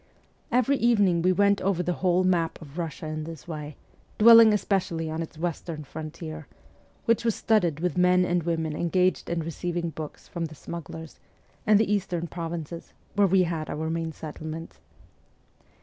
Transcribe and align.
Every 0.51 0.77
evening 0.77 1.21
we 1.21 1.31
went 1.31 1.61
over 1.61 1.83
the 1.83 1.93
whole 2.01 2.23
map 2.23 2.59
of 2.59 2.79
Russia 2.79 3.05
in 3.05 3.23
this 3.23 3.47
way, 3.47 3.75
dwelling 4.17 4.51
especially 4.51 5.11
on 5.11 5.21
its 5.21 5.37
western 5.37 5.83
frontier, 5.83 6.47
which 7.05 7.23
was 7.23 7.35
studded 7.35 7.81
with 7.81 7.99
men 7.99 8.25
and 8.25 8.41
women 8.41 8.75
engaged 8.75 9.29
in 9.29 9.43
receiving 9.43 9.91
books 9.91 10.27
from 10.27 10.45
the 10.45 10.55
smugglers, 10.55 11.19
and 11.67 11.79
the 11.79 11.93
eastern 11.93 12.25
provinces, 12.25 12.93
where 13.13 13.27
we 13.27 13.43
had 13.43 13.69
our 13.69 13.91
main 13.91 14.11
settlements. 14.11 14.79